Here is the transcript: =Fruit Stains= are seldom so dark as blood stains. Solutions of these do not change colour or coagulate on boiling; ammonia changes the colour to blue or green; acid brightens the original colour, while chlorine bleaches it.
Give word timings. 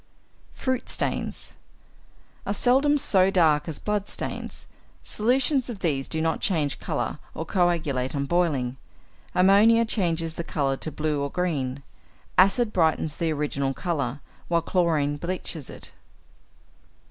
=Fruit 0.55 0.89
Stains= 0.89 1.57
are 2.47 2.55
seldom 2.55 2.97
so 2.97 3.29
dark 3.29 3.67
as 3.69 3.77
blood 3.77 4.09
stains. 4.09 4.65
Solutions 5.03 5.69
of 5.69 5.81
these 5.81 6.07
do 6.07 6.19
not 6.21 6.41
change 6.41 6.79
colour 6.79 7.19
or 7.35 7.45
coagulate 7.45 8.15
on 8.15 8.25
boiling; 8.25 8.77
ammonia 9.35 9.85
changes 9.85 10.33
the 10.33 10.43
colour 10.43 10.75
to 10.75 10.91
blue 10.91 11.21
or 11.21 11.29
green; 11.29 11.83
acid 12.35 12.73
brightens 12.73 13.17
the 13.17 13.31
original 13.31 13.75
colour, 13.75 14.21
while 14.47 14.63
chlorine 14.63 15.17
bleaches 15.17 15.69
it. 15.69 15.91